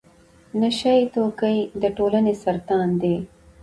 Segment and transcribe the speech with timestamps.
[0.59, 3.15] نشه يي توکي د ټولنې سرطان دی.